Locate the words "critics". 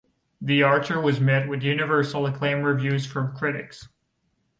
3.37-3.87